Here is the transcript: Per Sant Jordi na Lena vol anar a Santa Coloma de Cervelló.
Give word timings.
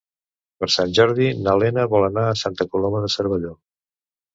Per 0.63 0.69
Sant 0.75 0.95
Jordi 1.01 1.29
na 1.43 1.55
Lena 1.65 1.87
vol 1.95 2.09
anar 2.11 2.27
a 2.33 2.43
Santa 2.47 2.71
Coloma 2.75 3.07
de 3.09 3.15
Cervelló. 3.21 3.59